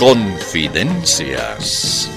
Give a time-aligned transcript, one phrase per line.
[0.00, 2.10] Confidencias.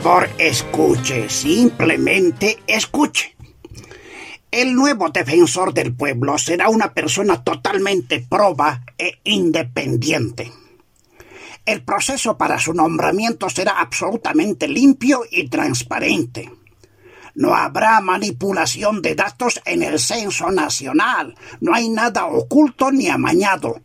[0.00, 3.36] Favor, escuche, simplemente escuche.
[4.50, 10.50] El nuevo defensor del pueblo será una persona totalmente proba e independiente.
[11.64, 16.50] El proceso para su nombramiento será absolutamente limpio y transparente.
[17.36, 21.36] No habrá manipulación de datos en el censo nacional.
[21.60, 23.80] No hay nada oculto ni amañado.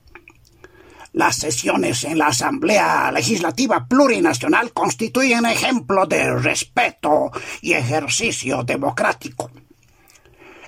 [1.11, 9.49] Las sesiones en la Asamblea Legislativa Plurinacional constituyen ejemplo de respeto y ejercicio democrático.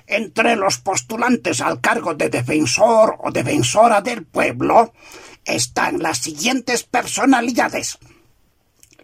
[0.06, 4.92] Entre los postulantes al cargo de defensor o defensora del pueblo
[5.44, 7.98] están las siguientes personalidades.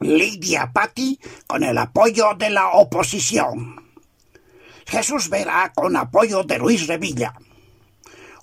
[0.01, 3.89] Lidia Patti con el apoyo de la oposición.
[4.87, 7.35] Jesús Vera con apoyo de Luis Revilla.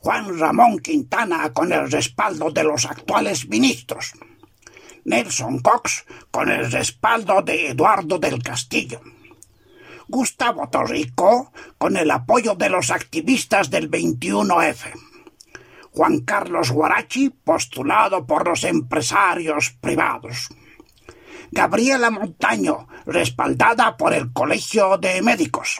[0.05, 4.13] Juan Ramón Quintana con el respaldo de los actuales ministros,
[5.03, 9.01] Nelson Cox con el respaldo de Eduardo del Castillo,
[10.07, 14.93] Gustavo Torrico con el apoyo de los activistas del 21F,
[15.89, 20.49] Juan Carlos Guarachi postulado por los empresarios privados,
[21.49, 25.79] Gabriela Montaño respaldada por el Colegio de Médicos,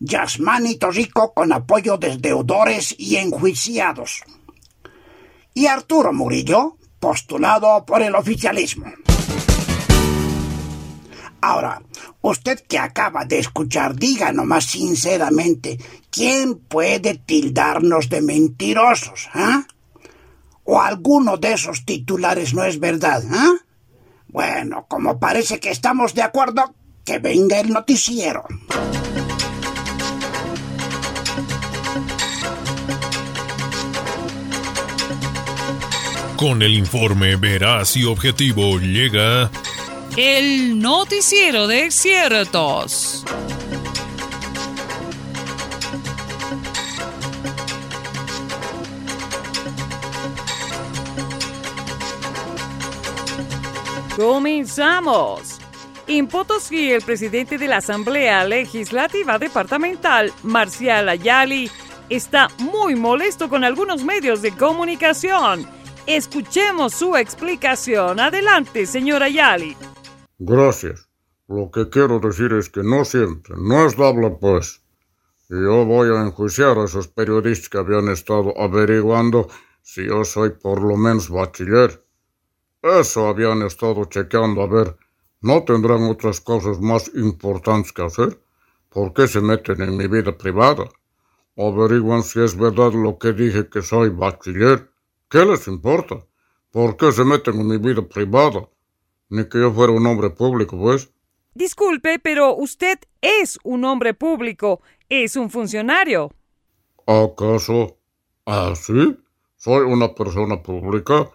[0.00, 4.22] Yasmani Torrico con apoyo de deudores y enjuiciados.
[5.52, 8.86] Y Arturo Murillo, postulado por el oficialismo.
[11.42, 11.82] Ahora,
[12.22, 15.78] usted que acaba de escuchar, diga nomás sinceramente,
[16.10, 19.28] ¿quién puede tildarnos de mentirosos?
[19.32, 19.66] ¿Ah?
[20.64, 23.22] ¿O alguno de esos titulares no es verdad?
[23.30, 23.54] ¿Ah?
[24.28, 26.74] Bueno, como parece que estamos de acuerdo,
[27.04, 28.44] que venga el noticiero.
[36.40, 39.50] Con el informe veraz y objetivo llega
[40.16, 43.26] El noticiero de ciertos.
[54.16, 55.58] Comenzamos.
[56.06, 61.70] En Potosí, el presidente de la Asamblea Legislativa Departamental, Marcial Ayali,
[62.08, 65.79] está muy molesto con algunos medios de comunicación.
[66.12, 68.18] Escuchemos su explicación.
[68.18, 69.76] Adelante, señora Ayali.
[70.40, 71.08] Gracias.
[71.46, 74.82] Lo que quiero decir es que no siempre, no es doble pues.
[75.48, 79.48] Yo voy a enjuiciar a esos periodistas que habían estado averiguando
[79.82, 82.04] si yo soy por lo menos bachiller.
[82.82, 84.96] Eso habían estado chequeando a ver.
[85.40, 88.42] ¿No tendrán otras cosas más importantes que hacer?
[88.88, 90.88] ¿Por qué se meten en mi vida privada?
[91.56, 94.89] Averiguan si es verdad lo que dije que soy bachiller.
[95.30, 96.26] ¿Qué les importa?
[96.72, 98.68] ¿Por qué se meten en mi vida privada?
[99.28, 101.08] Ni que yo fuera un hombre público, pues.
[101.54, 106.32] Disculpe, pero usted es un hombre público, es un funcionario.
[107.06, 107.96] ¿Acaso?
[108.44, 109.16] ¿Ah, sí?
[109.54, 111.30] ¿Soy una persona pública?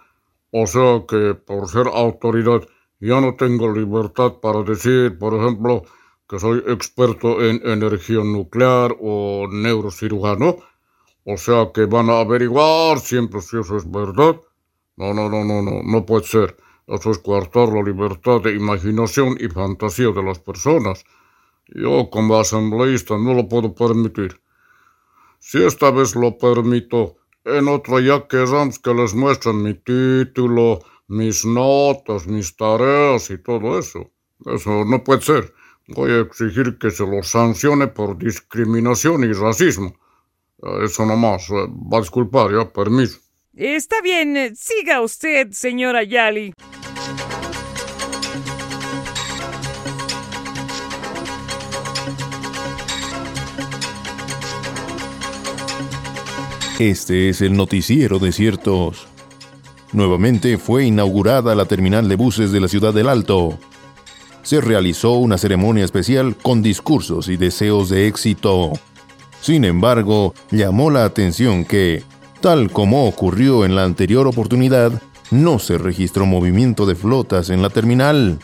[0.52, 2.68] O sea que por ser autoridad
[3.00, 5.84] ya no tengo libertad para decir, por ejemplo,
[6.28, 10.58] que soy experto en energía nuclear o neurocirujano.
[11.26, 14.40] O sea que van a averiguar siempre si eso es verdad.
[14.96, 16.56] No, no, no, no, no, no puede ser.
[16.88, 21.04] Eso es coartar la libertad de imaginación y fantasía de las personas.
[21.68, 24.40] Yo como asambleísta no lo puedo permitir.
[25.40, 31.44] Si esta vez lo permito, en otra ya querramos que les muestren mi título, mis
[31.44, 34.12] notas, mis tareas y todo eso.
[34.46, 35.54] Eso no puede ser.
[35.88, 39.96] Voy a exigir que se los sancione por discriminación y racismo.
[40.84, 41.48] Eso nomás.
[41.50, 43.20] Va a disculpar, ya, permiso.
[43.54, 46.54] Está bien, siga usted, señora Yali.
[56.80, 59.08] Este es el noticiero de ciertos.
[59.94, 63.58] Nuevamente fue inaugurada la terminal de buses de la ciudad del Alto.
[64.42, 68.74] Se realizó una ceremonia especial con discursos y deseos de éxito.
[69.46, 72.02] Sin embargo, llamó la atención que,
[72.42, 74.92] tal como ocurrió en la anterior oportunidad,
[75.30, 78.40] No se registró movimiento de flotas en la terminal.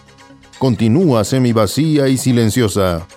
[0.59, 3.07] Continúa semivacía y silenciosa.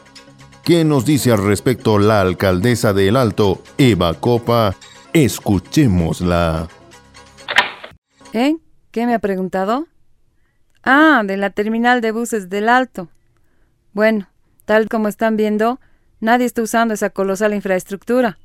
[0.65, 4.75] ¿Qué nos dice al respecto la alcaldesa de El Alto, Eva Copa?
[5.13, 6.69] Escuchémosla.
[8.33, 8.57] ¿Eh?
[8.93, 9.89] ¿Qué me ha preguntado?
[10.83, 13.09] Ah, de la terminal de buses del Alto.
[13.93, 14.27] Bueno,
[14.65, 15.81] tal como están viendo,
[16.25, 18.39] nadie está usando esa colosal infraestructura.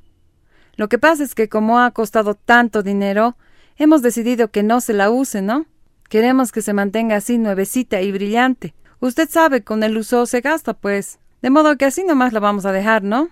[0.76, 3.36] Lo que pasa es que como ha costado tanto dinero,
[3.76, 5.66] hemos decidido que no se la use, ¿no?
[6.08, 8.74] Queremos que se mantenga así nuevecita y brillante.
[9.00, 11.18] Usted sabe, con el uso se gasta, pues.
[11.42, 13.30] De modo que así nomás la vamos a dejar, ¿no?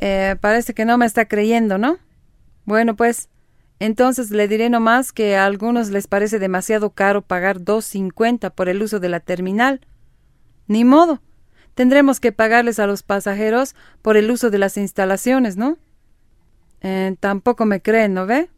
[0.00, 1.98] Eh, parece que no me está creyendo, ¿no?
[2.64, 3.28] Bueno, pues,
[3.78, 8.68] entonces le diré nomás que a algunos les parece demasiado caro pagar dos cincuenta por
[8.68, 9.80] el uso de la terminal.
[10.66, 11.20] Ni modo.
[11.74, 15.78] Tendremos que pagarles a los pasajeros por el uso de las instalaciones, ¿no?
[16.80, 18.48] Eh, tampoco me creen, ¿no ve?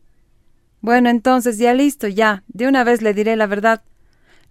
[0.81, 2.45] Bueno, entonces ya listo, ya.
[2.49, 3.83] De una vez le diré la verdad.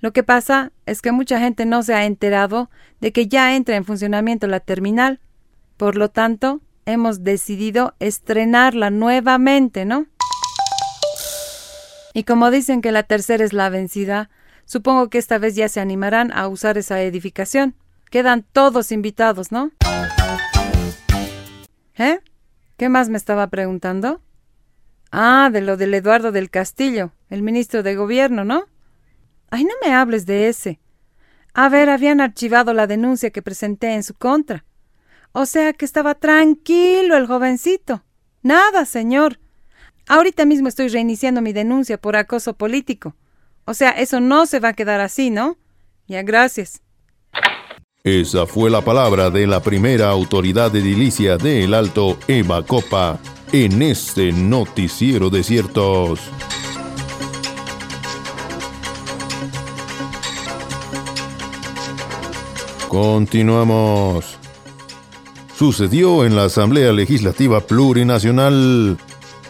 [0.02, 2.70] Lo que pasa es que mucha gente no se ha enterado
[3.00, 5.20] de que ya entra en funcionamiento la terminal.
[5.78, 10.08] Por lo tanto, hemos decidido estrenarla nuevamente, ¿no?
[12.14, 14.30] Y como dicen que la tercera es la vencida,
[14.66, 17.76] supongo que esta vez ya se animarán a usar esa edificación.
[18.10, 19.72] Quedan todos invitados, ¿no?
[21.98, 22.20] ¿Eh?
[22.78, 24.22] ¿Qué más me estaba preguntando?
[25.12, 28.66] Ah, de lo del Eduardo del Castillo, el ministro de Gobierno, ¿no?
[29.50, 30.80] Ay, no me hables de ese.
[31.54, 34.66] A ver, habían archivado la denuncia que presenté en su contra.
[35.32, 38.04] O sea que estaba tranquilo el jovencito.
[38.42, 39.40] Nada, señor.
[40.08, 43.16] Ahorita mismo estoy reiniciando mi denuncia por acoso político.
[43.66, 45.58] O sea, eso no se va a quedar así, ¿no?
[46.08, 46.82] Ya, gracias.
[48.06, 53.18] Esa fue la palabra de la primera autoridad edilicia de El Alto, Eva Copa,
[53.52, 56.20] en este noticiero de ciertos.
[62.88, 64.38] Continuamos.
[65.58, 69.00] Sucedió en la Asamblea Legislativa Plurinacional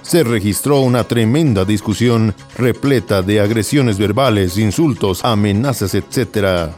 [0.05, 6.75] se registró una tremenda discusión repleta de agresiones verbales, insultos, amenazas, etc.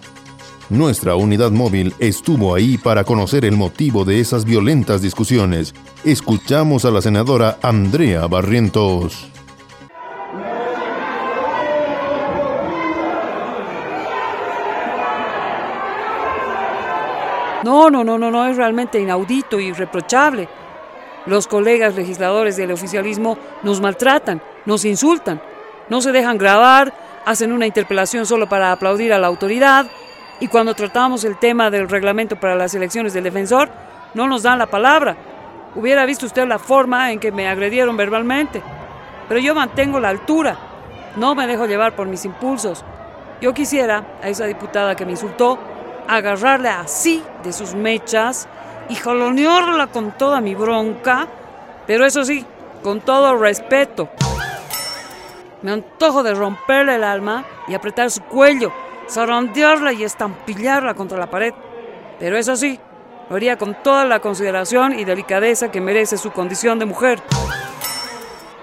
[0.70, 5.74] Nuestra unidad móvil estuvo ahí para conocer el motivo de esas violentas discusiones.
[6.04, 9.30] Escuchamos a la senadora Andrea Barrientos.
[17.64, 20.50] No, no, no, no, no, es realmente inaudito y irreprochable.
[21.28, 25.42] Los colegas legisladores del oficialismo nos maltratan, nos insultan,
[25.88, 26.94] no se dejan grabar,
[27.26, 29.88] hacen una interpelación solo para aplaudir a la autoridad
[30.40, 33.70] y cuando tratamos el tema del reglamento para las elecciones del defensor,
[34.14, 35.16] no nos dan la palabra.
[35.76, 38.62] Hubiera visto usted la forma en que me agredieron verbalmente.
[39.28, 40.58] Pero yo mantengo la altura,
[41.16, 42.86] no me dejo llevar por mis impulsos.
[43.42, 45.60] Yo quisiera a esa diputada que me insultó
[46.08, 48.48] agarrarle así de sus mechas
[48.90, 51.28] y jalonearla con toda mi bronca,
[51.86, 52.46] pero eso sí,
[52.84, 54.10] con todo respeto.
[55.62, 58.72] Me antojo de romperle el alma y apretar su cuello,
[59.10, 61.54] zarandearla y estampillarla contra la pared.
[62.20, 62.80] Pero eso sí,
[63.30, 67.22] lo haría con toda la consideración y delicadeza que merece su condición de mujer.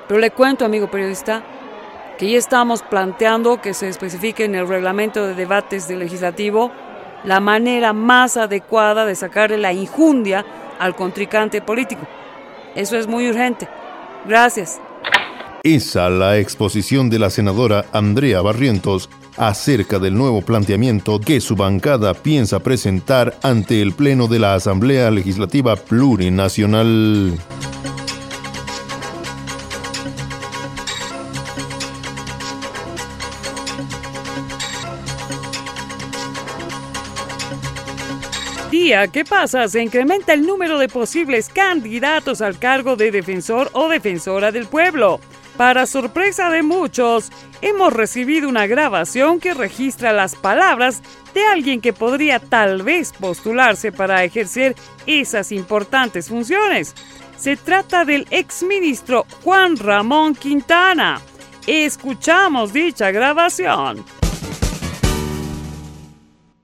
[0.08, 1.42] Pero le cuento, amigo periodista,
[2.18, 6.70] que ya estamos planteando que se especifique en el reglamento de debates del legislativo
[7.24, 10.44] la manera más adecuada de sacarle la injundia
[10.78, 12.02] al contrincante político.
[12.74, 13.68] Eso es muy urgente.
[14.26, 14.80] Gracias.
[15.64, 22.12] Esa la exposición de la senadora Andrea Barrientos acerca del nuevo planteamiento que su bancada
[22.12, 27.38] piensa presentar ante el Pleno de la Asamblea Legislativa Plurinacional.
[38.70, 39.66] Día ¿qué pasa?
[39.68, 45.20] Se incrementa el número de posibles candidatos al cargo de defensor o defensora del pueblo.
[45.56, 47.30] Para sorpresa de muchos,
[47.62, 51.00] hemos recibido una grabación que registra las palabras
[51.32, 54.74] de alguien que podría tal vez postularse para ejercer
[55.06, 56.94] esas importantes funciones.
[57.36, 61.20] Se trata del exministro Juan Ramón Quintana.
[61.68, 64.04] Escuchamos dicha grabación.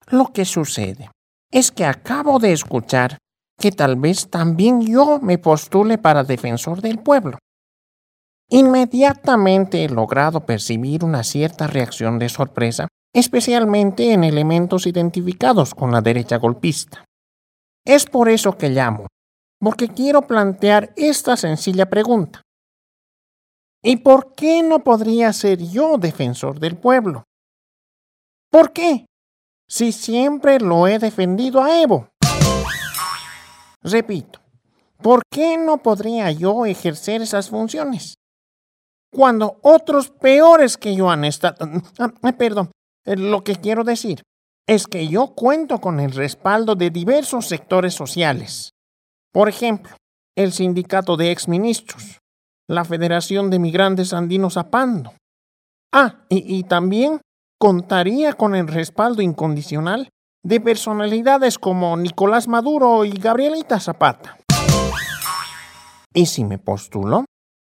[0.09, 1.11] Lo que sucede
[1.53, 3.19] es que acabo de escuchar
[3.57, 7.39] que tal vez también yo me postule para defensor del pueblo.
[8.53, 16.01] Inmediatamente he logrado percibir una cierta reacción de sorpresa, especialmente en elementos identificados con la
[16.01, 17.05] derecha golpista.
[17.87, 19.07] Es por eso que llamo,
[19.61, 22.43] porque quiero plantear esta sencilla pregunta.
[23.85, 27.23] ¿Y por qué no podría ser yo defensor del pueblo?
[28.51, 29.07] ¿Por qué?
[29.69, 32.09] Si siempre lo he defendido a Evo.
[33.81, 34.41] Repito,
[35.01, 38.17] ¿por qué no podría yo ejercer esas funciones?
[39.13, 41.57] Cuando otros peores que yo han estado...
[41.99, 42.71] Ah, ah, perdón,
[43.05, 44.23] eh, lo que quiero decir
[44.67, 48.71] es que yo cuento con el respaldo de diversos sectores sociales.
[49.33, 49.97] Por ejemplo,
[50.37, 52.21] el sindicato de exministros,
[52.69, 55.13] la Federación de Migrantes Andinos Apando.
[55.93, 57.21] Ah, y, y también
[57.59, 60.09] contaría con el respaldo incondicional
[60.43, 64.39] de personalidades como Nicolás Maduro y Gabrielita Zapata.
[66.15, 67.25] Y si me postulo,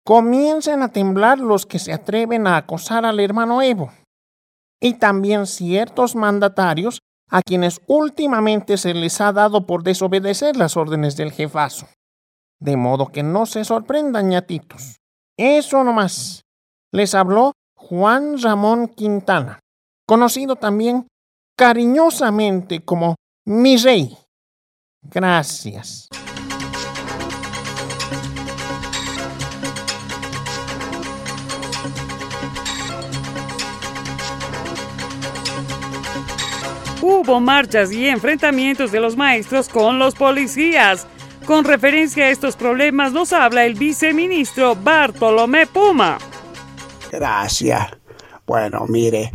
[0.04, 3.92] comiencen a temblar los que se atreven a acosar al hermano Evo,
[4.80, 11.16] y también ciertos mandatarios a quienes últimamente se les ha dado por desobedecer las órdenes
[11.16, 11.87] del jefazo.
[12.61, 14.97] De modo que no se sorprendan, ñatitos.
[15.38, 16.42] Eso nomás.
[16.92, 19.61] Les habló Juan Ramón Quintana,
[20.06, 21.06] conocido también
[21.56, 23.16] cariñosamente como
[23.47, 24.16] mi rey.
[25.02, 26.09] Gracias.
[37.04, 41.09] Hubo marchas y enfrentamientos de los maestros con los policías.
[41.44, 46.18] Con referencia a estos problemas nos habla el viceministro Bartolomé Puma.
[47.11, 47.88] Gracias.
[48.47, 49.32] Bueno, mire,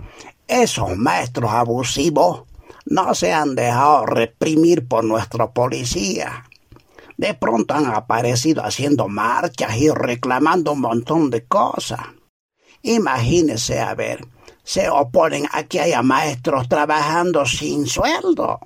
[0.47, 2.43] esos maestros abusivos
[2.85, 6.45] no se han dejado reprimir por nuestra policía.
[7.17, 11.99] De pronto han aparecido haciendo marchas y reclamando un montón de cosas.
[12.81, 14.25] Imagínese a ver,
[14.67, 18.59] se oponen a que haya maestros trabajando sin sueldo.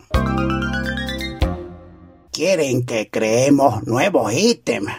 [2.31, 4.91] Quieren que creemos nuevos ítems.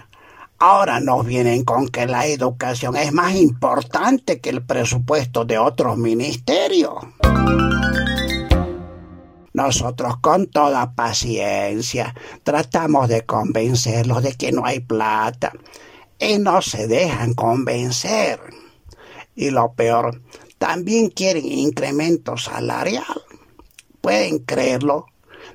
[0.61, 5.99] Ahora nos vienen con que la educación es más importante que el presupuesto de otros
[5.99, 6.94] ministerios.
[9.52, 15.52] Nosotros con toda paciencia tratamos de convencerlos de que no hay plata
[16.21, 18.38] y no se dejan convencer.
[19.35, 20.21] Y lo peor,
[20.62, 23.25] también quieren incremento salarial.
[24.00, 25.07] ¿Pueden creerlo?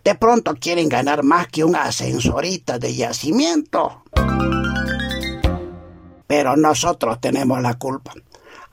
[0.04, 4.04] De pronto quieren ganar más que un ascensorista de yacimiento.
[6.28, 8.16] Pero nosotros tenemos la culpa.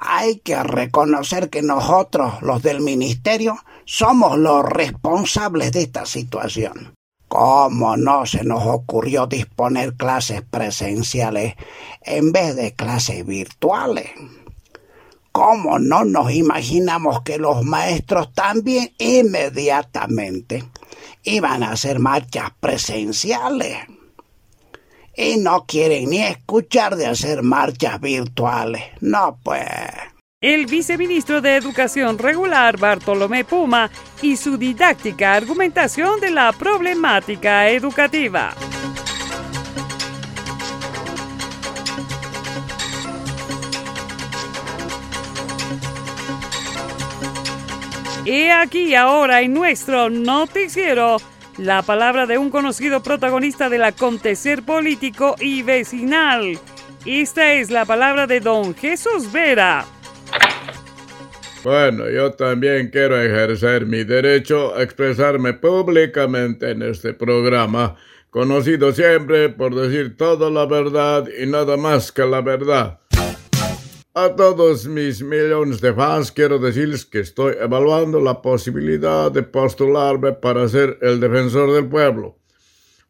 [0.01, 6.95] Hay que reconocer que nosotros, los del ministerio, somos los responsables de esta situación.
[7.29, 11.55] ¿Cómo no se nos ocurrió disponer clases presenciales
[12.03, 14.11] en vez de clases virtuales?
[15.37, 20.63] ¿Cómo no nos imaginamos que los maestros también inmediatamente
[21.25, 23.79] iban a hacer marchas presenciales?
[25.17, 28.85] Y no quieren ni escuchar de hacer marchas virtuales.
[29.01, 29.67] No, pues.
[30.41, 33.91] El viceministro de Educación Regular, Bartolomé Puma,
[34.23, 38.55] y su didáctica argumentación de la problemática educativa.
[48.25, 51.19] Y aquí ahora en nuestro noticiero,
[51.59, 56.59] la palabra de un conocido protagonista del acontecer político y vecinal.
[57.05, 59.85] Esta es la palabra de don Jesús Vera.
[61.63, 67.97] Bueno, yo también quiero ejercer mi derecho a expresarme públicamente en este programa,
[68.31, 73.01] conocido siempre por decir toda la verdad y nada más que la verdad.
[74.17, 80.31] A todos mis millones de fans quiero decirles que estoy evaluando la posibilidad de postularme
[80.35, 82.39] para ser el defensor del pueblo.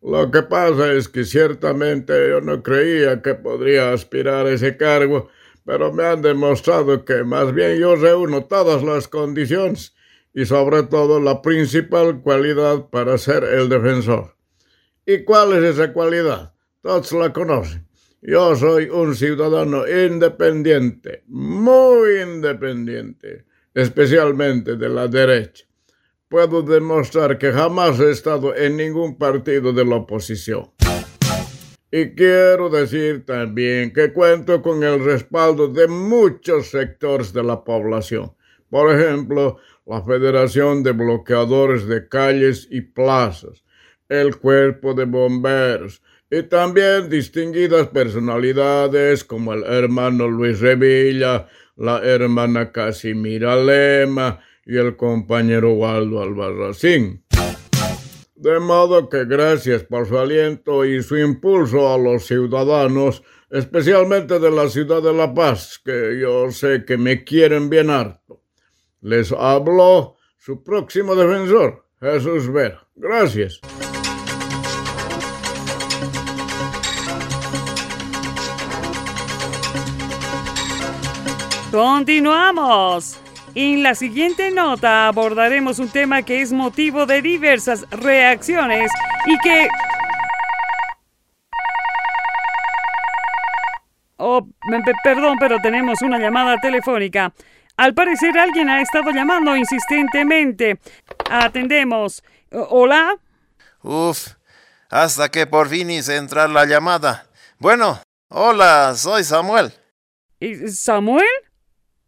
[0.01, 5.29] Lo que pasa es que ciertamente yo no creía que podría aspirar a ese cargo,
[5.67, 9.95] pero me han demostrado que más bien yo reúno todas las condiciones
[10.33, 14.37] y sobre todo la principal cualidad para ser el defensor.
[15.05, 16.55] ¿Y cuál es esa cualidad?
[16.81, 17.87] Todos la conocen.
[18.27, 25.67] Yo soy un ciudadano independiente, muy independiente, especialmente de la derecha.
[26.27, 30.71] Puedo demostrar que jamás he estado en ningún partido de la oposición.
[31.91, 38.33] Y quiero decir también que cuento con el respaldo de muchos sectores de la población.
[38.71, 43.65] Por ejemplo, la Federación de Bloqueadores de Calles y Plazas,
[44.09, 46.01] el Cuerpo de Bomberos,
[46.37, 54.97] y también distinguidas personalidades como el hermano Luis Revilla, la hermana Casimira Lema y el
[54.97, 57.25] compañero Waldo Albarracín.
[58.35, 64.51] De modo que gracias por su aliento y su impulso a los ciudadanos, especialmente de
[64.51, 68.43] la ciudad de La Paz, que yo sé que me quieren bien harto.
[69.01, 72.85] Les habló su próximo defensor, Jesús Vera.
[72.97, 73.61] Gracias.
[81.75, 83.19] Continuamos.
[83.57, 88.93] En la siguiente nota abordaremos un tema que es motivo de diversas reacciones
[89.27, 89.67] y que...
[94.19, 94.47] Oh,
[95.03, 97.35] perdón, pero tenemos una llamada telefónica.
[97.77, 100.79] Al parecer alguien ha estado llamando insistentemente.
[101.29, 102.23] Atendemos.
[102.53, 103.17] ¿Hola?
[103.83, 104.29] Uf,
[104.91, 107.27] hasta que por fin hice entrar la llamada.
[107.59, 109.73] Bueno, hola, soy Samuel.
[110.69, 111.27] ¿Samuel?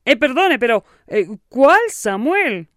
[0.06, 2.68] Eh, perdone, pero eh, ¿cuál Samuel?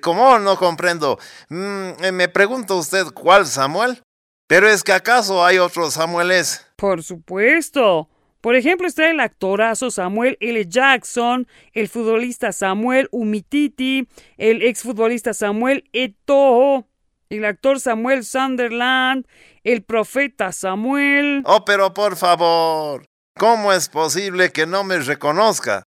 [0.00, 0.38] ¿Cómo?
[0.38, 1.18] No comprendo.
[1.48, 4.02] Mm, eh, me pregunta usted cuál Samuel.
[4.48, 6.64] Pero es que acaso hay otros Samueles.
[6.76, 8.08] Por supuesto.
[8.40, 10.64] Por ejemplo, está el actorazo Samuel L.
[10.66, 16.86] Jackson, el futbolista Samuel Umititi, el exfutbolista Samuel Eto'o,
[17.28, 19.26] el actor Samuel Sunderland,
[19.64, 21.42] el profeta Samuel.
[21.44, 23.04] Oh, pero por favor,
[23.36, 25.82] ¿cómo es posible que no me reconozca?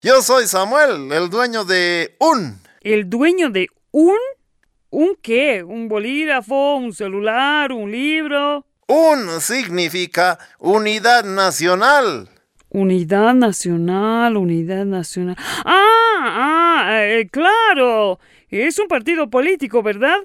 [0.00, 2.60] Yo soy Samuel, el dueño de un.
[2.82, 4.16] ¿El dueño de un?
[4.90, 5.64] ¿Un qué?
[5.64, 6.76] ¿Un bolígrafo?
[6.76, 7.72] ¿Un celular?
[7.72, 8.64] ¿Un libro?
[8.86, 12.28] Un significa unidad nacional.
[12.68, 15.34] Unidad nacional, unidad nacional.
[15.64, 18.20] Ah, ah, eh, claro.
[18.50, 20.18] Es un partido político, ¿verdad?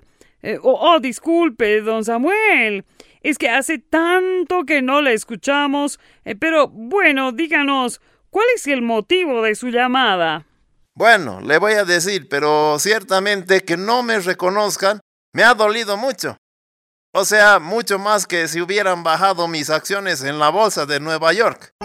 [0.43, 2.85] Eh, oh, oh, disculpe, don Samuel.
[3.23, 5.99] Es que hace tanto que no le escuchamos.
[6.25, 8.01] Eh, pero bueno, díganos,
[8.33, 10.47] ¿Cuál es el motivo de su llamada?
[10.95, 14.99] Bueno, le voy a decir, pero ciertamente que no me reconozcan
[15.33, 16.35] me ha dolido mucho.
[17.13, 21.31] O sea, mucho más que si hubieran bajado mis acciones en la bolsa de Nueva
[21.31, 21.75] York.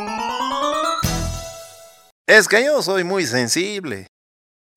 [2.26, 4.06] Es que yo soy muy sensible.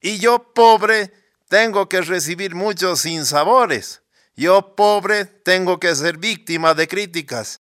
[0.02, 1.14] Y yo, pobre,
[1.48, 4.04] tengo que recibir muchos sinsabores.
[4.36, 7.62] Yo, pobre, tengo que ser víctima de críticas.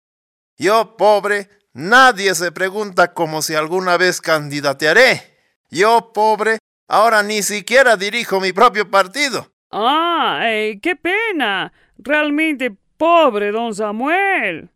[0.58, 5.38] Yo, pobre, Nadie se pregunta como si alguna vez candidatearé.
[5.70, 6.58] Yo, pobre,
[6.88, 9.52] ahora ni siquiera dirijo mi propio partido.
[9.72, 10.40] Ah,
[10.82, 11.74] qué pena.
[11.98, 14.70] Realmente pobre, don Samuel.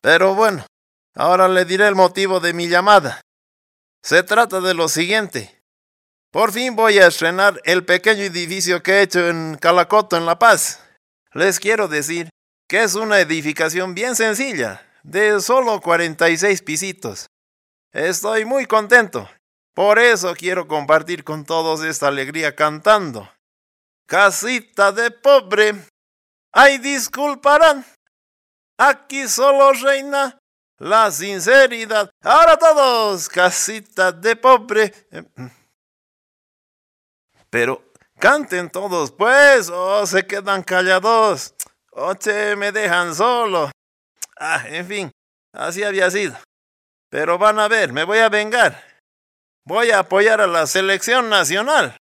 [0.00, 0.64] Pero bueno,
[1.14, 3.20] ahora le diré el motivo de mi llamada.
[4.02, 5.62] Se trata de lo siguiente.
[6.32, 10.38] Por fin voy a estrenar el pequeño edificio que he hecho en Calacoto, en La
[10.38, 10.82] Paz.
[11.34, 12.30] Les quiero decir
[12.68, 17.30] que es una edificación bien sencilla, de solo 46 pisitos.
[17.92, 19.28] Estoy muy contento.
[19.74, 23.30] Por eso quiero compartir con todos esta alegría cantando.
[24.06, 25.74] Casita de pobre.
[26.52, 27.84] Ay, disculparán.
[28.76, 30.38] Aquí solo reina
[30.78, 32.10] la sinceridad.
[32.22, 34.92] Ahora todos, casita de pobre.
[37.50, 41.54] Pero canten todos, pues, o se quedan callados.
[42.00, 43.72] O se me dejan solo.
[44.38, 45.10] Ah, en fin,
[45.52, 46.36] así había sido.
[47.10, 48.80] Pero van a ver, me voy a vengar.
[49.66, 51.96] Voy a apoyar a la selección nacional.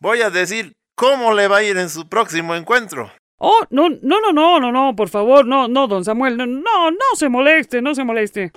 [0.00, 3.12] Voy a decir cómo le va a ir en su próximo encuentro.
[3.38, 6.90] Oh, no, no, no, no, no, no, por favor, no, no, don Samuel, no, no,
[6.90, 8.50] no se moleste, no se moleste.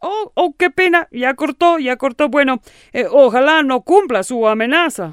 [0.00, 2.28] Oh, oh, qué pena, ya cortó, ya cortó.
[2.28, 2.60] Bueno,
[2.92, 5.12] eh, ojalá no cumpla su amenaza.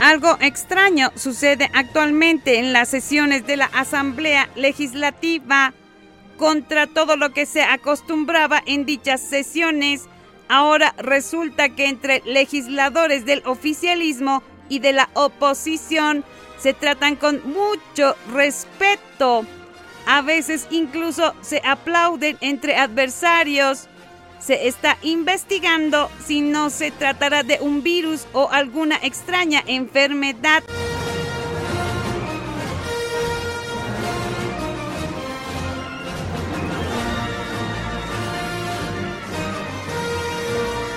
[0.00, 5.74] Algo extraño sucede actualmente en las sesiones de la Asamblea Legislativa.
[6.38, 10.08] Contra todo lo que se acostumbraba en dichas sesiones,
[10.48, 16.24] ahora resulta que entre legisladores del oficialismo y de la oposición
[16.58, 19.44] se tratan con mucho respeto.
[20.06, 23.89] A veces incluso se aplauden entre adversarios
[24.40, 30.62] se está investigando si no se tratará de un virus o alguna extraña enfermedad.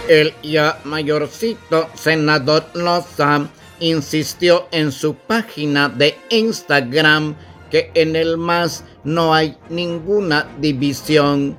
[0.07, 3.47] El ya mayorcito senador Loza
[3.79, 7.35] insistió en su página de Instagram
[7.71, 11.57] que en el MAS no hay ninguna división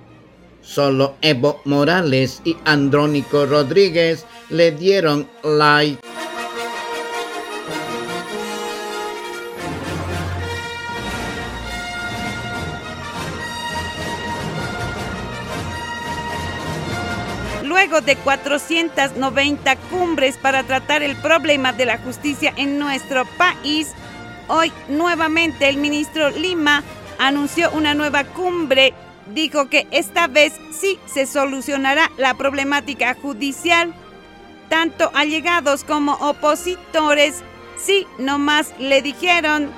[0.65, 6.01] Solo Evo Morales y Andrónico Rodríguez le dieron like.
[17.63, 23.93] Luego de 490 cumbres para tratar el problema de la justicia en nuestro país,
[24.49, 26.83] hoy nuevamente el ministro Lima
[27.19, 28.95] anunció una nueva cumbre
[29.27, 33.95] dijo que esta vez sí se solucionará la problemática judicial.
[34.69, 37.43] Tanto allegados como opositores
[37.77, 39.71] sí nomás le dijeron.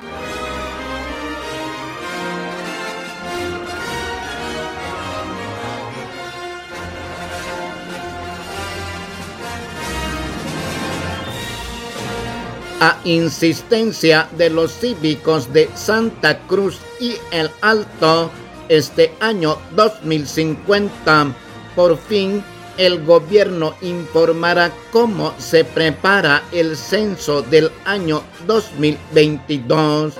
[12.79, 18.31] A insistencia de los cívicos de Santa Cruz y El Alto,
[18.69, 21.35] este año 2050.
[21.75, 22.43] Por fin,
[22.77, 30.15] el gobierno informará cómo se prepara el censo del año 2022.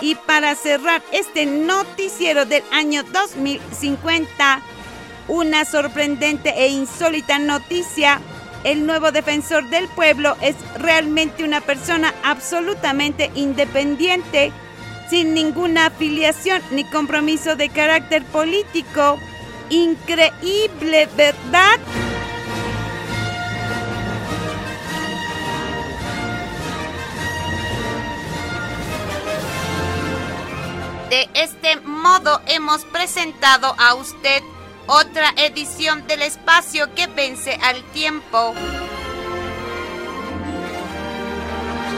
[0.00, 4.62] Y para cerrar este noticiero del año 2050,
[5.28, 8.20] una sorprendente e insólita noticia.
[8.64, 14.52] El nuevo defensor del pueblo es realmente una persona absolutamente independiente,
[15.08, 19.18] sin ninguna afiliación ni compromiso de carácter político.
[19.70, 21.78] Increíble, ¿verdad?
[31.10, 34.42] De este modo hemos presentado a usted
[34.86, 38.54] otra edición del espacio que vence al tiempo.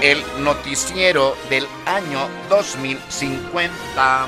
[0.01, 4.27] El noticiero del año 2050.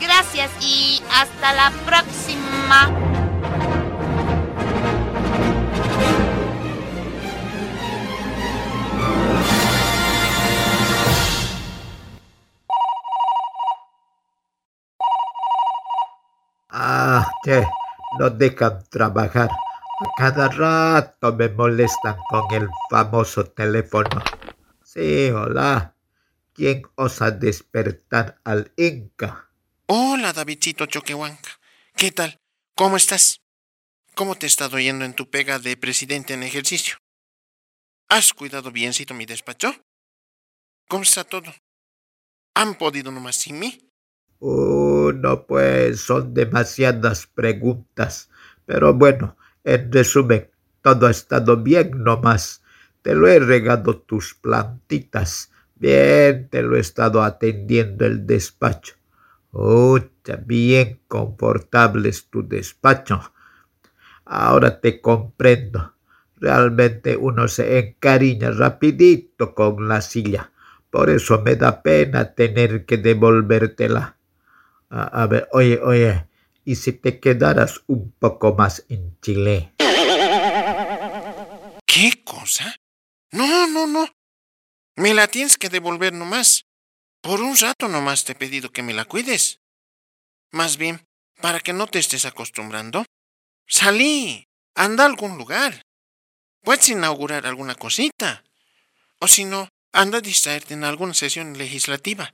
[0.00, 3.07] Gracias y hasta la próxima.
[18.30, 19.50] Dejan trabajar.
[19.50, 24.22] A cada rato me molestan con el famoso teléfono.
[24.84, 25.94] Sí, hola.
[26.52, 29.50] ¿Quién osa despertar al Inca?
[29.86, 31.50] Hola, Davidcito Choquehuanca.
[31.96, 32.38] ¿Qué tal?
[32.74, 33.40] ¿Cómo estás?
[34.14, 36.96] ¿Cómo te ha estado yendo en tu pega de presidente en ejercicio?
[38.08, 39.74] ¿Has cuidado biencito mi despacho?
[40.88, 41.54] ¿Cómo está todo?
[42.54, 43.87] ¿Han podido nomás sin mí?
[44.40, 48.30] Uh, no, pues son demasiadas preguntas.
[48.66, 50.50] Pero bueno, en resumen,
[50.82, 52.62] todo ha estado bien nomás.
[53.02, 55.50] Te lo he regado tus plantitas.
[55.76, 58.94] Bien, te lo he estado atendiendo el despacho.
[59.50, 59.98] Oh,
[60.44, 63.32] bien confortable es tu despacho.
[64.24, 65.94] Ahora te comprendo.
[66.36, 70.52] Realmente uno se encariña rapidito con la silla.
[70.90, 74.17] Por eso me da pena tener que devolvértela.
[74.90, 76.26] A, ver, oye, oye,
[76.64, 79.74] ¿y si te quedaras un poco más en Chile?
[81.84, 82.74] ¿Qué cosa?
[83.32, 84.08] No, no, no.
[84.96, 86.64] Me la tienes que devolver nomás.
[87.20, 89.60] Por un rato nomás te he pedido que me la cuides.
[90.50, 91.04] Más bien,
[91.40, 93.04] para que no te estés acostumbrando,
[93.66, 95.82] salí, anda a algún lugar.
[96.62, 98.44] Puedes inaugurar alguna cosita.
[99.20, 102.32] O si no, anda a distraerte en alguna sesión legislativa.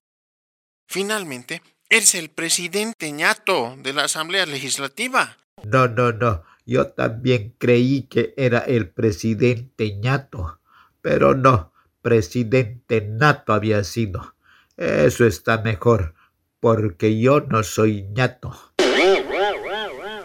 [0.87, 5.37] Finalmente, eres el presidente ñato de la Asamblea Legislativa.
[5.65, 6.43] No, no, no.
[6.67, 10.61] Yo también creí que era el presidente ñato.
[11.03, 14.35] Pero no, presidente nato había sido.
[14.77, 16.15] Eso está mejor,
[16.61, 18.55] porque yo no soy ñato.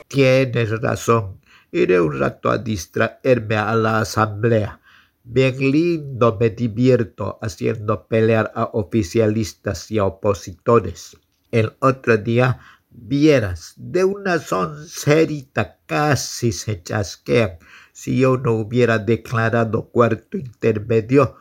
[0.07, 1.39] Tienes razón.
[1.71, 4.81] Iré un rato a distraerme a la asamblea.
[5.23, 11.15] Bien lindo me divierto haciendo pelear a oficialistas y a opositores.
[11.51, 12.59] El otro día,
[12.89, 17.57] vieras, de una soncerita casi se chasquean.
[17.91, 21.37] Si yo no hubiera declarado cuarto intermedio,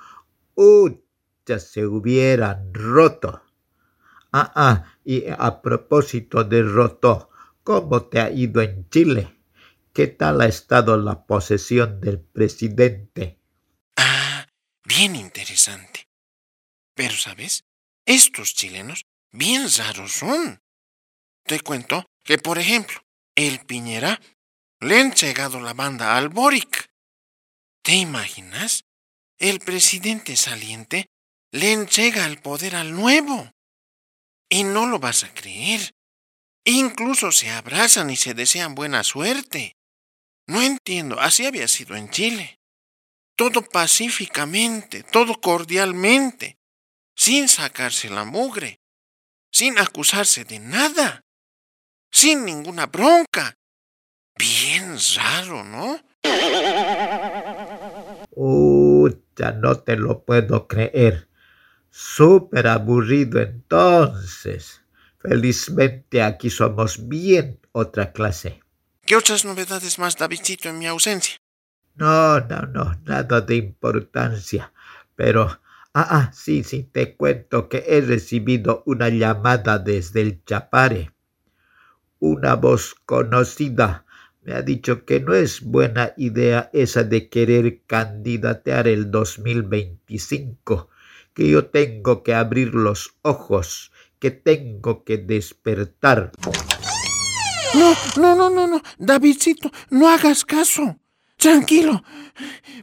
[1.47, 3.43] ya se hubieran roto.
[4.33, 7.31] Ah, ah, y a propósito de roto,
[7.63, 9.35] ¿cómo te ha ido en Chile?
[9.93, 13.39] ¿Qué tal ha estado la posesión del presidente?
[13.97, 14.47] Ah,
[14.85, 16.09] bien interesante.
[16.95, 17.65] Pero, ¿sabes?
[18.05, 20.61] Estos chilenos bien raros son.
[21.45, 23.01] Te cuento que, por ejemplo,
[23.35, 24.21] el Piñera
[24.81, 26.91] le han llegado la banda al Boric.
[27.83, 28.85] ¿Te imaginas?
[29.39, 31.09] El presidente saliente
[31.53, 33.51] le llega el poder al nuevo.
[34.49, 35.95] Y no lo vas a creer.
[36.65, 39.77] Incluso se abrazan y se desean buena suerte.
[40.47, 42.59] No entiendo, así había sido en Chile.
[43.37, 46.59] Todo pacíficamente, todo cordialmente,
[47.15, 48.78] sin sacarse la mugre,
[49.59, 51.25] sin acusarse de nada,
[52.13, 53.57] sin ninguna bronca.
[54.39, 56.01] Bien raro, ¿no?
[58.31, 61.29] Uh, ya no te lo puedo creer.
[61.91, 64.81] Súper aburrido entonces.
[65.19, 68.63] Felizmente aquí somos bien otra clase.
[69.05, 71.35] ¿Qué otras novedades más, Davidcito, en mi ausencia?
[71.97, 74.73] No, no, no, nada de importancia.
[75.17, 75.61] Pero,
[75.99, 81.13] ah, ah, sí, sí, te cuento que he recibido una llamada desde el Chapare.
[82.21, 84.05] Una voz conocida
[84.43, 90.89] me ha dicho que no es buena idea esa de querer candidatear el 2025,
[91.35, 96.33] que yo tengo que abrir los ojos, que tengo que despertar.
[97.75, 100.97] No, no, no, no, no, Davidcito, no hagas caso.
[101.39, 102.03] Tranquilo,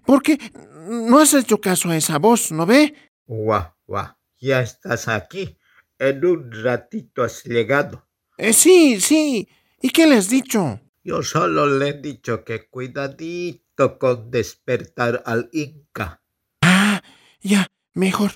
[0.06, 0.40] porque
[0.88, 2.96] no has hecho caso a esa voz, ¿no ve?
[3.26, 5.58] Guau, guau, ya estás aquí.
[6.00, 8.08] En un ratito has llegado.
[8.38, 9.48] Eh, sí, sí.
[9.82, 10.80] ¿Y qué le has dicho?
[11.04, 16.22] Yo solo le he dicho que cuidadito con despertar al Inca.
[16.62, 17.02] Ah,
[17.42, 18.32] ya, mejor.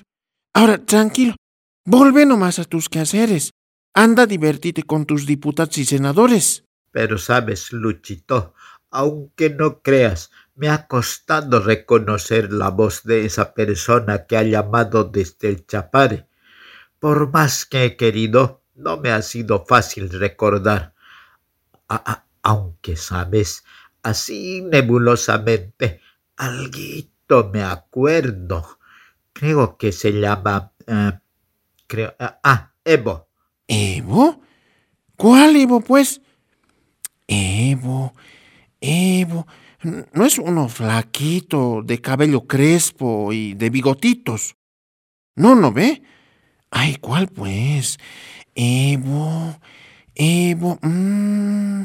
[0.52, 1.34] Ahora, tranquilo.
[1.86, 3.52] Volve nomás a tus quehaceres.
[3.94, 6.64] Anda, divertite con tus diputados y senadores.
[6.92, 8.54] Pero sabes, Luchito,
[8.90, 15.04] aunque no creas, me ha costado reconocer la voz de esa persona que ha llamado
[15.04, 16.26] desde el Chapare.
[16.98, 20.94] Por más que he querido, no me ha sido fácil recordar.
[21.88, 23.64] Ah, ah, aunque sabes,
[24.02, 26.00] así nebulosamente,
[26.36, 28.78] alguito me acuerdo.
[29.32, 30.72] Creo que se llama...
[30.86, 31.18] eh,
[31.86, 33.28] creo, ah, Evo.
[33.66, 34.42] ¿Evo?
[35.16, 36.20] ¿Cuál Evo, pues?
[37.28, 38.14] Evo,
[38.80, 39.46] Evo.
[39.82, 44.56] ¿No es uno flaquito, de cabello crespo y de bigotitos?
[45.36, 46.02] No, ¿no ve?
[46.70, 47.98] Ay, ¿cuál pues?
[48.54, 49.58] Evo,
[50.14, 50.78] Evo.
[50.82, 51.84] mm.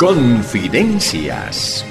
[0.00, 1.84] Confidencias